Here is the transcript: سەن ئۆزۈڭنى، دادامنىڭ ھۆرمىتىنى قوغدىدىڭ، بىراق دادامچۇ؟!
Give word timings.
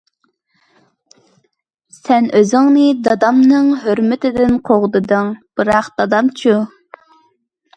سەن 1.97 2.29
ئۆزۈڭنى، 2.39 2.87
دادامنىڭ 3.09 3.69
ھۆرمىتىنى 3.83 4.49
قوغدىدىڭ، 4.71 5.31
بىراق 5.61 5.93
دادامچۇ؟! 6.03 6.57